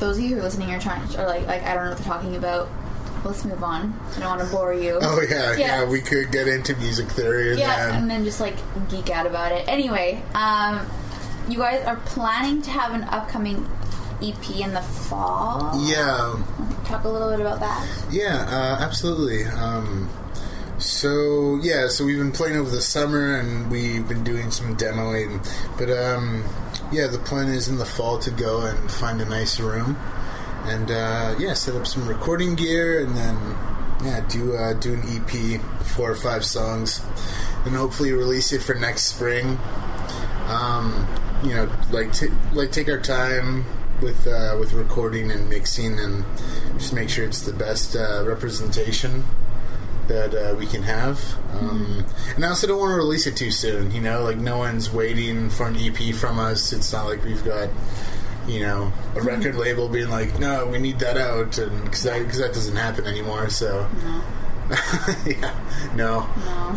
[0.00, 1.98] those of you who are listening, are trying, or like, like I don't know what
[1.98, 2.68] they're talking about.
[3.24, 3.98] Let's move on.
[4.16, 4.98] I don't want to bore you.
[5.02, 5.84] oh yeah, yeah, Yeah.
[5.88, 8.54] We could get into music theory, and Yeah, then and then just like
[8.88, 9.66] geek out about it.
[9.68, 10.86] Anyway, um,
[11.48, 13.68] you guys are planning to have an upcoming
[14.22, 15.72] EP in the fall.
[15.88, 16.40] yeah,
[16.84, 17.86] Talk a little bit about that.
[18.10, 19.44] yeah, uh, absolutely.
[19.46, 20.08] Um,
[20.78, 25.44] so yeah, so we've been playing over the summer, and we've been doing some demoing.
[25.76, 26.44] But um,
[26.92, 29.96] yeah, the plan is in the fall to go and find a nice room,
[30.64, 33.36] and uh, yeah, set up some recording gear, and then
[34.04, 37.02] yeah, do uh, do an EP, four or five songs,
[37.64, 39.58] and hopefully release it for next spring.
[40.46, 41.06] Um,
[41.42, 43.64] you know, like t- like take our time
[44.00, 46.24] with uh, with recording and mixing, and
[46.78, 49.24] just make sure it's the best uh, representation
[50.08, 51.20] that uh, we can have.
[51.60, 53.90] Um, And I also don't want to release it too soon.
[53.92, 56.72] You know, like no one's waiting for an EP from us.
[56.72, 57.68] It's not like we've got
[58.46, 62.28] you know a record label being like, no, we need that out, and because that
[62.32, 63.48] that doesn't happen anymore.
[63.50, 63.88] So.
[65.26, 65.54] yeah,
[65.94, 66.76] no, No.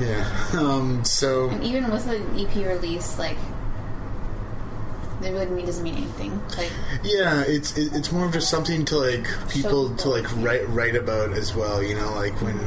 [0.00, 0.46] yeah.
[0.52, 3.36] Um, so And even with an EP release, like,
[5.24, 6.40] it really mean- doesn't mean anything.
[6.56, 6.70] Like,
[7.02, 10.96] Yeah, it's it, it's more of just something to like people to like write write
[10.96, 11.82] about as well.
[11.82, 12.58] You know, like when,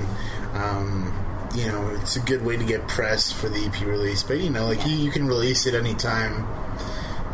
[0.54, 1.14] um,
[1.56, 4.24] you know, it's a good way to get press for the EP release.
[4.24, 6.46] But you know, like you, you can release it anytime,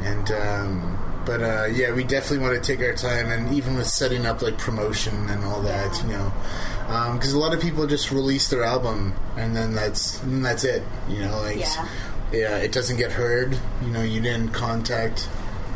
[0.04, 3.88] and um, but uh, yeah, we definitely want to take our time, and even with
[3.88, 6.32] setting up like promotion and all that, you know,
[7.14, 10.84] because a lot of people just release their album and then that's and that's it.
[11.08, 11.88] You know, like Yeah.
[12.32, 13.58] Yeah, it doesn't get heard.
[13.82, 15.30] You know, you didn't contact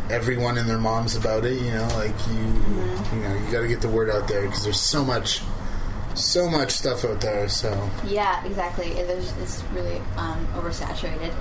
[0.10, 1.62] everyone and their moms about it.
[1.62, 4.64] You know, like you, you know, you got to get the word out there because
[4.64, 5.42] there's so much,
[6.14, 7.50] so much stuff out there.
[7.50, 8.88] So yeah, exactly.
[8.88, 9.10] It,
[9.42, 11.34] it's really um, oversaturated.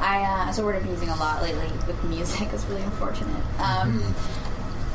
[0.00, 2.48] I uh, that's a word I've been using a lot lately with music.
[2.52, 3.42] It's really unfortunate.
[3.58, 4.14] Um,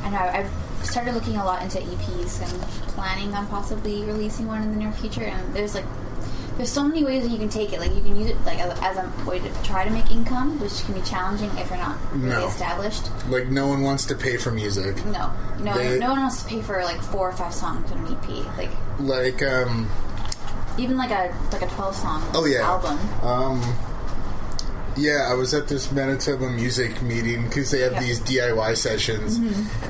[0.03, 2.61] And I, I've started looking a lot into EPs and
[2.93, 5.23] planning on possibly releasing one in the near future.
[5.23, 5.85] And there's like,
[6.61, 7.79] there's so many ways that you can take it.
[7.79, 10.85] Like you can use it like as, a way to try to make income, which
[10.85, 12.47] can be challenging if you're not really No.
[12.49, 13.09] established.
[13.29, 15.03] Like no one wants to pay for music.
[15.07, 18.05] No, no, They- no one wants to pay for like four or five songs on
[18.05, 18.45] an EP.
[18.57, 18.69] Like
[18.99, 19.89] Like um
[20.77, 22.59] even like a like a twelve song Oh, yeah.
[22.61, 22.99] album.
[23.23, 23.75] um
[24.97, 28.01] yeah, I was at this Manitoba music meeting because they have Yeah.
[28.01, 29.37] these DIY sessions,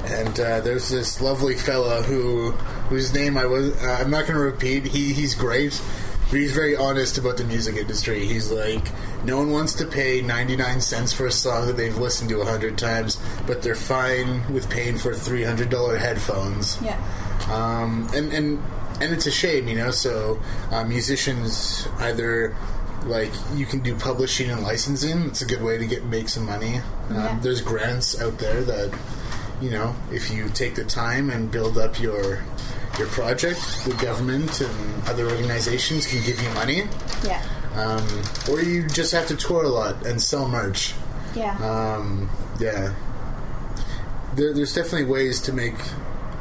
[0.06, 2.52] and uh, there's this lovely fella who
[2.90, 4.86] whose name I was uh, I'm not going to repeat.
[4.86, 5.82] He he's great,
[6.32, 8.26] but he's very honest about the music industry.
[8.26, 8.88] He's like,
[9.26, 12.46] no one wants to pay 99 cents for a song that they've listened to a
[12.46, 16.82] hundred times, but they're fine with paying for $300 headphones.
[16.82, 16.98] Yeah,
[17.52, 18.64] um, and and
[19.02, 19.92] and it's a shame, you know.
[19.92, 20.40] So
[20.72, 22.56] uh, musicians either
[23.06, 25.24] like you can do publishing and licensing.
[25.24, 26.78] It's a good way to get make some money.
[27.10, 27.40] Um, Yeah.
[27.42, 28.98] There's grants out there that
[29.60, 32.40] you know if you take the time and build up your
[32.98, 36.84] your project, the government and other organizations can give you money.
[37.26, 37.42] yeah,
[37.76, 38.06] Um,
[38.50, 40.94] or you just have to tour a lot and sell merch.
[41.36, 41.56] yeah.
[41.58, 42.94] Um, yeah.
[44.36, 45.76] There, there's definitely ways to make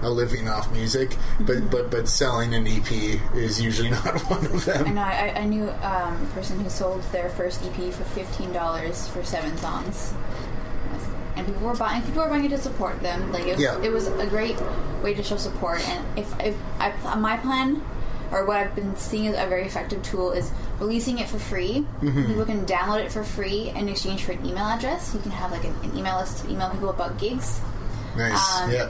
[0.02, 2.90] a living off music, but, but but selling an EP
[3.34, 4.94] is usually not one of I them.
[4.94, 5.02] know.
[5.02, 9.22] I, I knew um, a person who sold their first EP for fifteen dollars for
[9.24, 10.14] seven songs,
[11.40, 12.02] and people were buying.
[12.02, 13.32] People were buying it to support them.
[13.32, 13.82] Like it was, Yeah.
[13.82, 14.56] it was a great
[15.02, 15.80] way to show support.
[15.88, 17.82] And if, if I, my plan,
[18.30, 21.84] or what I've been seeing as a very effective tool, is releasing it for free.
[22.00, 22.26] Mm-hmm.
[22.26, 25.12] People can download it for free in exchange for an email address.
[25.14, 27.60] You can have like an, an email list to email people about gigs.
[28.16, 28.60] Nice.
[28.60, 28.88] Um, yeah.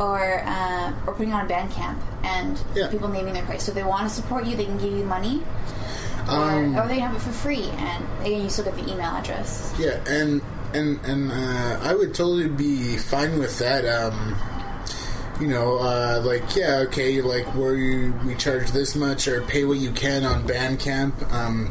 [0.00, 2.88] or uh, or putting on a Bandcamp and Yeah.
[2.88, 3.64] people naming their price.
[3.64, 5.42] So if they want to support you, they can give you money,
[6.28, 8.82] or, Um, or they can have it for free, and again, you still get the
[8.92, 9.72] email address.
[9.78, 10.40] Yeah, and
[10.74, 13.84] and and uh, I would totally be fine with that.
[13.86, 14.36] Um,
[15.40, 19.64] you know, uh, like yeah, okay, like where you we charge this much or pay
[19.64, 21.32] what you can on Bandcamp.
[21.32, 21.68] Um,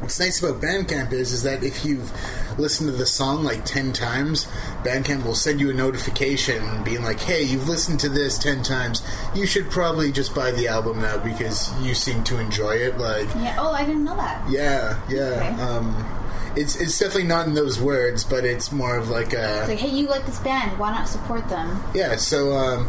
[0.00, 2.10] what's nice about Bandcamp is is that if you've
[2.58, 4.46] listened to the song like ten times,
[4.84, 9.02] Bandcamp will send you a notification being like, "Hey, you've listened to this ten times.
[9.34, 13.26] You should probably just buy the album now because you seem to enjoy it." Like,
[13.34, 13.56] Yeah.
[13.58, 14.48] Oh, I didn't know that.
[14.48, 15.20] yeah, yeah.
[15.22, 15.48] Okay.
[15.62, 16.20] Um,
[16.56, 19.78] it's it's definitely not in those words, but it's more of like It's a like,
[19.78, 20.78] hey, you like this band?
[20.78, 21.82] Why not support them?
[21.94, 22.16] yeah.
[22.16, 22.86] So um,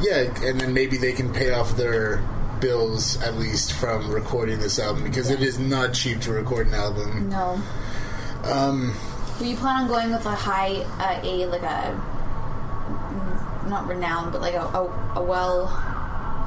[0.00, 2.22] yeah, and then maybe they can pay off their
[2.60, 6.74] bills at least from recording this album because it is not cheap to record an
[6.74, 7.28] album.
[7.28, 7.60] No.
[8.44, 8.94] Um,
[9.38, 12.00] Do you plan on going with a high, uh, a like a
[12.88, 15.66] mm, not renowned, but like a, a, a well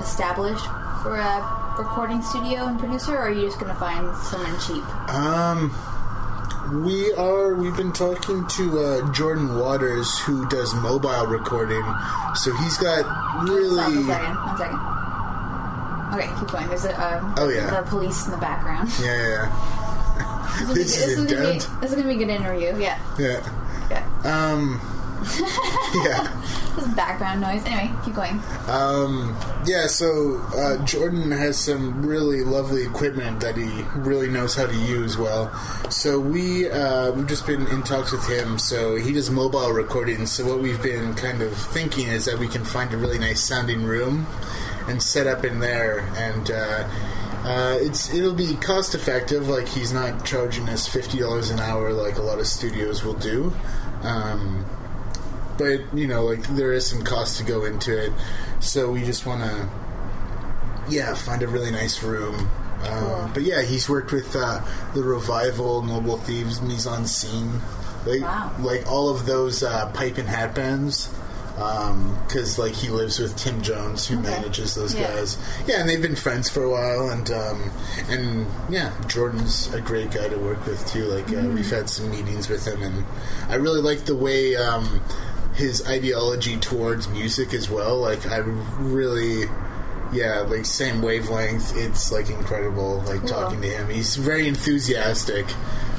[0.01, 0.65] established
[1.03, 4.83] for a recording studio and producer, or are you just gonna find someone cheap?
[5.13, 5.71] um,
[6.71, 11.83] we are we've been talking to uh, Jordan Waters who does mobile recording,
[12.35, 13.05] so he's got
[13.47, 14.35] really one second.
[14.35, 14.79] One second.
[16.13, 16.67] Okay, keep going.
[16.69, 17.81] There's a um, Oh, yeah.
[17.81, 18.89] the police in the background.
[19.01, 22.17] yeah yeah This, This is, is this, is gonna be, this is gonna be a
[22.25, 22.77] good interview.
[22.77, 23.87] Yeah, yeah.
[23.91, 24.51] yeah.
[24.51, 24.81] Um,
[26.03, 26.41] yeah.
[26.75, 27.63] This is background noise.
[27.65, 28.39] Anyway, keep going.
[28.67, 34.65] Um, yeah, so uh, Jordan has some really lovely equipment that he really knows how
[34.65, 35.53] to use well.
[35.89, 38.57] So we uh, we've just been in talks with him.
[38.59, 40.25] So he does mobile recording.
[40.25, 43.41] So what we've been kind of thinking is that we can find a really nice
[43.41, 44.25] sounding room
[44.87, 46.89] and set up in there, and uh,
[47.43, 49.47] uh, it's it'll be cost effective.
[49.47, 53.13] Like he's not charging us fifty dollars an hour like a lot of studios will
[53.13, 53.53] do.
[54.03, 54.65] Um,
[55.59, 58.11] but you know, like there is some cost to go into it,
[58.59, 59.69] so we just want to,
[60.89, 62.35] yeah, find a really nice room.
[62.35, 62.47] Um,
[62.81, 63.29] Cool.
[63.33, 64.61] But yeah, he's worked with uh,
[64.93, 67.59] the Revival, Noble Thieves, Mise en Scene,
[68.05, 68.51] like Wow.
[68.59, 71.09] like all of those uh, pipe and hat bands.
[72.25, 74.29] Because like he lives with Tim Jones, who Okay.
[74.29, 75.13] manages those Yeah.
[75.13, 75.37] guys.
[75.67, 77.71] Yeah, and they've been friends for a while, and um,
[78.07, 81.03] and yeah, Jordan's a great guy to work with too.
[81.03, 81.55] Like uh, Mm-hmm.
[81.55, 83.03] we've had some meetings with him, and
[83.49, 85.01] I really like the way um,
[85.59, 87.97] his ideology towards music as well.
[87.97, 89.43] Like I really,
[90.11, 91.75] yeah, like same wavelength.
[91.77, 93.01] It's like incredible.
[93.05, 93.29] Like Cool.
[93.29, 95.45] talking to him, he's very enthusiastic,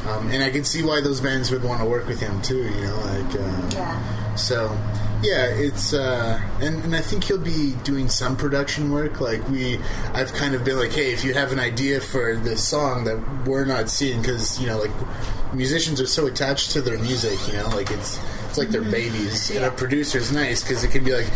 [0.09, 2.65] um, and I can see why those bands would want to work with him too.
[2.65, 3.35] You know, like.
[3.41, 4.35] Uh, Yeah.
[4.35, 4.77] so,
[5.23, 9.21] yeah, it's uh, and and I think he'll be doing some production work.
[9.21, 9.79] Like we,
[10.15, 13.19] I've kind of been like, hey, if you have an idea for this song that
[13.47, 14.91] we're not seeing, because you know, like
[15.53, 18.19] musicians are so attached to their music, you know, like it's
[18.51, 21.31] it's like their babies, and a producer's nice because it can be like.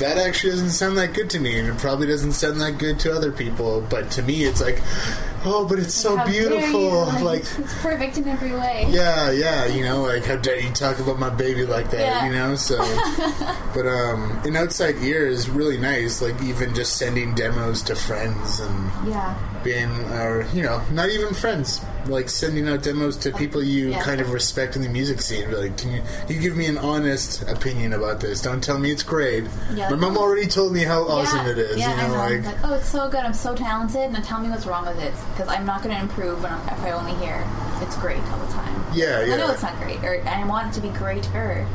[0.00, 2.98] That actually doesn't sound that good to me, and it probably doesn't sound that good
[2.98, 3.80] to other people.
[3.88, 4.80] But to me, it's like,
[5.44, 7.04] oh, but it's so How beautiful.
[7.24, 8.86] Like, it's perfect in every way.
[8.90, 12.26] yeah, yeah, you know, like how dare you talk about my baby like that, Yeah.
[12.26, 12.56] you know?
[12.56, 12.76] So,
[13.72, 16.20] but um, an outside ear is really nice.
[16.20, 19.38] Like even just sending demos to friends and Yeah.
[19.62, 24.02] being, or you know, not even friends, like sending out demos to people you Yeah.
[24.02, 25.48] kind of respect in the music scene.
[25.50, 28.40] Be like, can you, you give me an honest opinion about this?
[28.42, 29.44] Don't tell me it's great.
[29.74, 29.88] Yeah.
[29.90, 31.78] My mom already told me how awesome yeah, it is.
[31.78, 32.36] Yeah, you know, I know.
[32.36, 33.20] like, like, oh, it's so good.
[33.20, 34.12] I'm so talented.
[34.12, 36.72] Now tell me what's wrong with it, because I'm not going to improve when I,
[36.72, 37.46] if I only hear
[37.80, 38.84] it's great all the time.
[38.94, 41.66] yeah, yeah, I know it's not great, or I want it to be greater.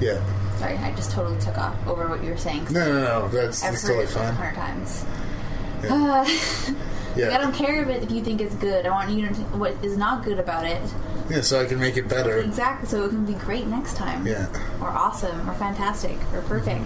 [0.00, 0.20] yeah.
[0.58, 2.64] Sorry, I just totally took off over what you were saying.
[2.70, 3.28] No, no, no.
[3.28, 4.34] That's, I've that's heard totally it fine.
[4.34, 5.04] hundred times.
[5.82, 6.24] Yeah.
[6.24, 6.74] Uh,
[7.16, 7.34] Yeah.
[7.34, 8.86] I don't care if, it, if you think it's good.
[8.86, 10.80] I want you to what is not good about it.
[11.30, 12.38] yeah, so I can make it better.
[12.38, 14.26] Exactly, so it can be great next time.
[14.26, 14.48] Yeah.
[14.80, 16.84] Or awesome, or fantastic, or perfect.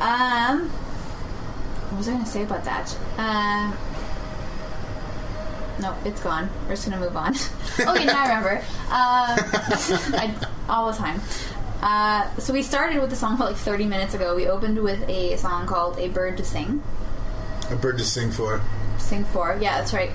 [0.00, 0.68] Um,
[1.88, 2.96] what was I going to say about that?
[3.16, 3.76] Um,
[5.80, 6.48] no, it's gone.
[6.64, 7.34] We're just going to move on.
[7.80, 8.56] okay, now I remember.
[8.56, 8.64] Um,
[10.20, 10.34] I,
[10.68, 11.20] all the time.
[11.82, 14.34] Uh, so we started with the song about like 30 minutes ago.
[14.34, 16.82] We opened with a song called "A Bird to Sing."
[17.70, 18.62] A bird to sing for.
[19.06, 19.56] Sing for.
[19.60, 20.10] Yeah, that's right.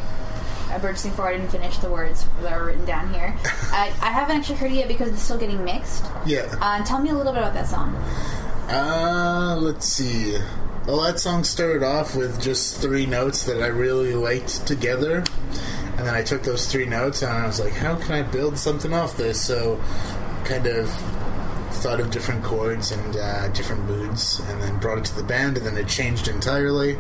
[0.74, 1.28] A bird sing for.
[1.28, 3.36] I didn't finish the words that are written down here.
[3.72, 6.06] I, I haven't actually heard it yet because it's still getting mixed.
[6.26, 6.54] Yeah.
[6.62, 7.96] Uh, tell me a little bit about that song.
[8.68, 10.38] Uh, let's see.
[10.86, 15.24] Well, that song started off with just three notes that I really liked together.
[15.98, 18.58] And then I took those three notes and I was like, how can I build
[18.58, 19.40] something off this?
[19.40, 19.80] So,
[20.44, 20.90] kind of
[21.76, 25.58] thought of different chords and uh, different moods and then brought it to the band
[25.58, 26.98] and then it changed entirely.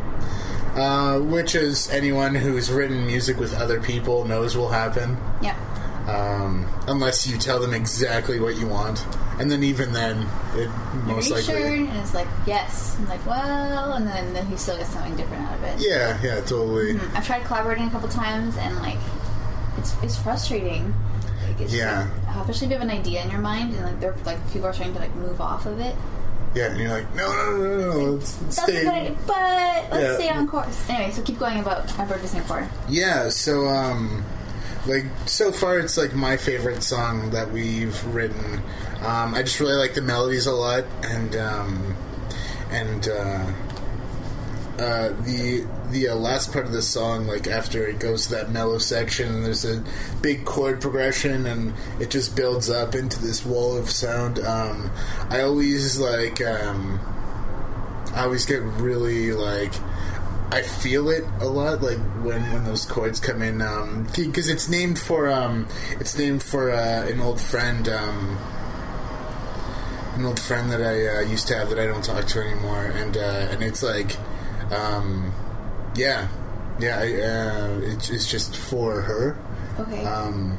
[0.76, 5.18] Uh, which, is anyone who's written music with other people knows will happen.
[5.42, 5.56] Yeah.
[6.08, 9.06] Um, unless you tell them exactly what you want.
[9.40, 10.70] And then even then, it
[11.06, 11.62] most Are you likely.
[11.62, 11.68] sure?
[11.90, 12.96] And it's like, yes.
[13.00, 15.76] I'm like, well, and then, then he still gets something different out of it.
[15.80, 16.94] Yeah, yeah, totally.
[16.96, 17.16] Mhm.
[17.16, 18.98] I've tried collaborating a couple times, and like,
[19.78, 20.94] it's it's frustrating.
[21.48, 22.08] Like, it's Yeah.
[22.28, 24.68] like, especially if you have an idea in your mind, and like, they're like people
[24.68, 25.96] are trying to like move off of it.
[26.54, 28.84] Yeah, and you're like, no, no, no, no, no, let's, let's That's a stay.
[28.84, 29.38] good idea, but
[29.92, 30.16] let's Yeah.
[30.16, 30.90] stay on course.
[30.90, 32.68] Anyway, so keep going about a bird to.
[32.90, 34.26] Yeah, so um,
[34.86, 38.62] like so far, it's like my favorite song that we've written.
[39.02, 41.96] Um, I just really like the melodies a lot, and um,
[42.70, 43.46] and uh,
[44.82, 48.52] uh, the the uh, last part of the song, like after it goes to that
[48.52, 49.84] mellow section, and there's a
[50.22, 54.40] big chord progression, and it just builds up into this wall of sound.
[54.40, 54.92] Um,
[55.30, 56.42] I always like.
[56.42, 57.00] Um,
[58.14, 59.74] I always get really like
[60.52, 63.60] I feel it a lot, like when when those chords come in,
[64.14, 68.38] because it's named for um, it's named for uh, an old friend, um,
[70.16, 72.84] an old friend that I uh, used to have that I don't talk to anymore,
[72.84, 74.18] and uh, and it's like,
[74.72, 75.34] um,
[75.96, 76.28] yeah,
[76.80, 79.38] yeah, I, uh, it's it's just for her.
[79.80, 80.04] Okay.
[80.06, 80.58] Um,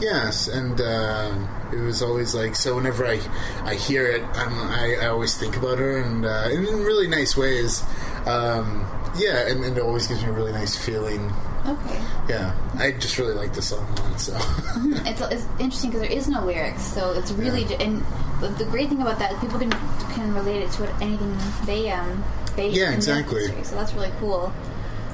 [0.00, 1.34] yes, and uh,
[1.72, 2.76] it was always like so.
[2.76, 3.20] Whenever I
[3.64, 7.36] I hear it, I'm, I I always think about her, and uh, in really nice
[7.36, 7.82] ways.
[8.26, 8.86] Um,
[9.18, 11.32] yeah, and, and it always gives me a really nice feeling.
[11.66, 12.00] okay.
[12.28, 14.20] Yeah, I just really like the song a lot.
[14.20, 14.32] So
[15.08, 18.04] It's, it's interesting because there is no lyrics, so it's really ju- and
[18.40, 19.70] the, the great thing about that is people can
[20.12, 21.34] can relate it to what, anything
[21.66, 22.22] they um
[22.58, 23.40] they Yeah, exactly.
[23.46, 24.52] history, so that's really cool.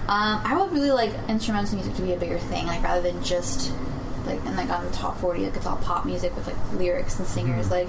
[0.09, 3.23] Um, I would really like instrumental music to be a bigger thing, like rather than
[3.23, 3.73] just
[4.27, 7.19] like and like on the top forty, like it's all pop music with like lyrics
[7.19, 7.67] and singers.
[7.69, 7.89] Mm-hmm.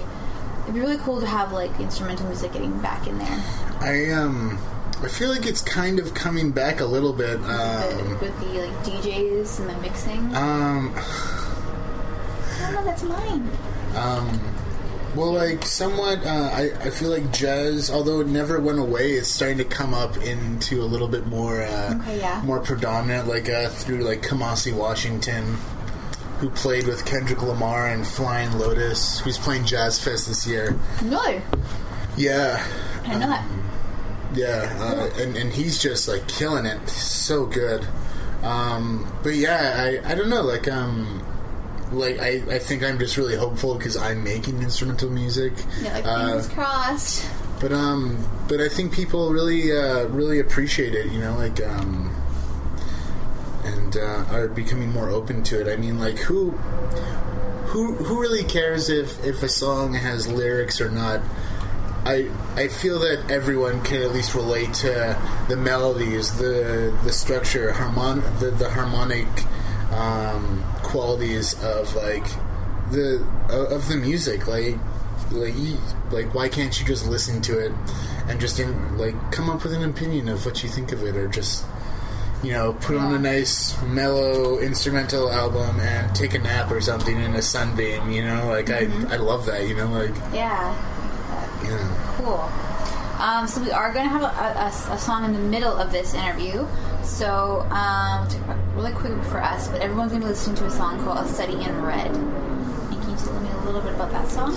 [0.62, 3.44] it'd be really cool to have like instrumental music getting back in there
[3.80, 4.58] I um
[5.02, 7.38] I feel like it's kind of coming back a little bit.
[7.38, 10.34] with, Um, the, with the like DJs and the mixing.
[10.34, 10.92] um
[12.62, 13.48] oh no, that's mine.
[13.94, 14.40] Um,
[15.16, 19.28] well, like somewhat, uh, I, I feel like jazz, although it never went away, it's
[19.28, 22.42] starting to come up into a little bit more, uh, Okay, yeah.
[22.44, 25.56] more predominant, like uh, through like Kamasi Washington,
[26.38, 30.76] who played with Kendrick Lamar and Flying Lotus, who's playing Jazz Fest this year.
[31.02, 31.40] No,
[32.16, 32.62] Yeah,
[33.02, 33.48] didn't know that.
[34.34, 37.86] yeah, uh, and and he's just like killing it, so good.
[38.42, 41.22] Um, but yeah, I I don't know, like um.
[41.92, 45.52] Like I, I think I'm just really hopeful because I'm making instrumental music.
[45.82, 47.30] Yeah, like Uh, fingers crossed.
[47.60, 48.18] But um,
[48.48, 51.10] but I think people really, uh, really appreciate it.
[51.12, 52.14] You know, like um,
[53.64, 55.72] and uh, are becoming more open to it.
[55.72, 56.50] I mean, like who,
[57.70, 61.20] who, who really cares if if a song has lyrics or not?
[62.04, 65.18] I I feel that everyone can at least relate to
[65.48, 69.26] the melodies, the the structure, harmon the, the harmonic
[69.92, 72.26] um, qualities of like
[72.90, 74.46] the of the music.
[74.46, 74.76] Like
[75.32, 75.54] like
[76.10, 77.72] like why can't you just listen to it
[78.28, 81.16] and just in, like come up with an opinion of what you think of it,
[81.16, 81.64] or just
[82.42, 87.16] you know put on a nice mellow instrumental album and take a nap or something
[87.16, 88.10] in a sunbeam.
[88.10, 89.66] You know, like I I love that.
[89.66, 90.74] You know, like Yeah.
[91.62, 91.96] you know.
[92.18, 92.50] Cool.
[93.18, 95.90] Um, so we are going to have a, a- a- song in the middle of
[95.92, 96.66] this interview.
[97.02, 98.28] So, um,
[98.74, 101.54] really quick for us, but everyone's gonna be listening to a song called "A Study
[101.62, 104.54] in Red." And can you tell me a little bit about that song?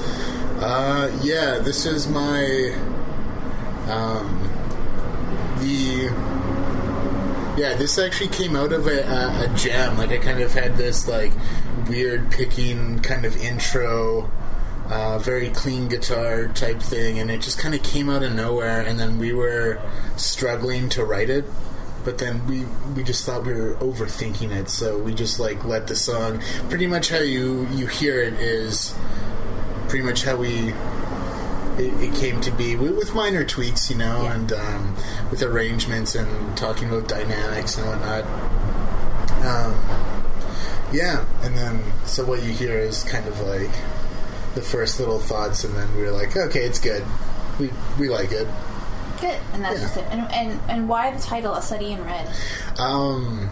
[0.59, 2.73] Uh, yeah, this is my
[3.87, 4.49] um,
[5.59, 6.09] the
[7.55, 7.75] yeah.
[7.75, 9.97] This actually came out of a, a, a jam.
[9.97, 11.31] Like I kind of had this like
[11.87, 14.29] weird picking kind of intro.
[14.89, 18.81] Uh, very clean guitar type thing, and it just kind of came out of nowhere.
[18.81, 19.79] And then we were
[20.17, 21.45] struggling to write it,
[22.03, 22.65] but then we
[22.95, 26.41] we just thought we were overthinking it, so we just like let the song.
[26.69, 28.95] Pretty much how you you hear it is
[29.89, 30.73] pretty much how we
[31.77, 34.33] it, it came to be with, with minor tweaks, you know, Yeah.
[34.35, 34.95] and um,
[35.29, 38.25] with arrangements and talking about dynamics and whatnot.
[39.45, 39.73] Um,
[40.91, 43.69] yeah, and then so what you hear is kind of like
[44.55, 47.03] the first little thoughts, and then we were like, okay, it's good.
[47.59, 48.47] We we like it.
[49.21, 49.85] Good, and that's Yeah.
[49.85, 50.05] just it.
[50.09, 52.29] And, and and why the title "A Study in Red"?
[52.77, 53.49] Um,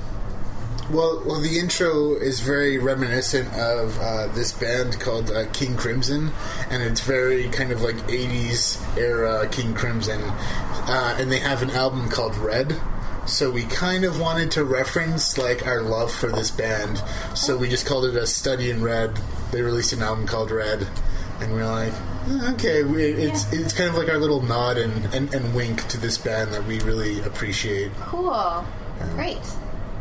[0.90, 6.32] well, well, the intro is very reminiscent of uh, this band called uh, King Crimson,
[6.70, 11.72] and it's very kind of like '80s era King Crimson, uh, and they have an
[11.72, 12.80] album called Red.
[13.26, 17.04] So we kind of wanted to reference like our love for this band,
[17.36, 19.20] so we just called it a study in red.
[19.52, 20.88] They released an album called Red,
[21.40, 21.94] and we are like,
[22.28, 25.88] "Eh, okay, we, it's it's kind of like our little nod and, and, and wink
[25.88, 27.92] to this band that we really appreciate.
[28.02, 28.66] Cool,
[29.16, 29.40] great,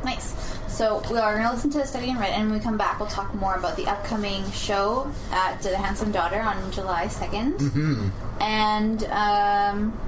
[0.04, 0.34] nice.
[0.68, 2.76] So we are going to listen to "A Study in Red," and when we come
[2.76, 7.58] back, we'll talk more about the upcoming show at the Handsome Daughter on July 2nd
[7.58, 8.08] mm-hmm.
[8.42, 9.98] and um.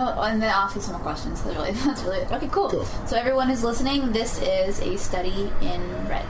[0.00, 1.42] Oh, and then I'll ask you some more questions.
[1.42, 2.48] That's really, that's really okay.
[2.48, 2.70] Cool.
[2.70, 2.84] Cool.
[3.06, 6.26] So everyone who's listening, this is a study in red.